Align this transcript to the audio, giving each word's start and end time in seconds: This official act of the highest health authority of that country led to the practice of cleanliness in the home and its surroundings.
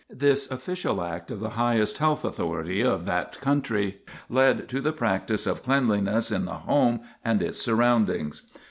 This 0.09 0.49
official 0.49 1.03
act 1.03 1.29
of 1.29 1.39
the 1.41 1.51
highest 1.51 1.99
health 1.99 2.25
authority 2.25 2.81
of 2.81 3.05
that 3.05 3.39
country 3.39 3.99
led 4.31 4.67
to 4.69 4.81
the 4.81 4.91
practice 4.93 5.45
of 5.45 5.61
cleanliness 5.61 6.31
in 6.31 6.45
the 6.45 6.53
home 6.55 7.01
and 7.23 7.39
its 7.43 7.61
surroundings. 7.61 8.51